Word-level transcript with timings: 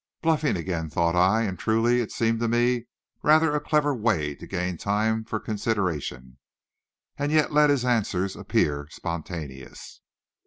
Bluffing 0.23 0.57
again, 0.57 0.89
thought 0.89 1.15
I; 1.15 1.43
and, 1.43 1.59
truly, 1.59 2.01
it 2.01 2.11
seemed 2.11 2.39
to 2.39 2.47
me 2.47 2.87
rather 3.21 3.53
a 3.55 3.59
clever 3.59 3.93
way 3.93 4.33
to 4.33 4.47
gain 4.47 4.75
time 4.75 5.23
for 5.23 5.39
consideration, 5.39 6.39
and 7.19 7.31
yet 7.31 7.53
let 7.53 7.69
his 7.69 7.85
answers 7.85 8.35
appear 8.35 8.87
spontaneous. 8.89 10.01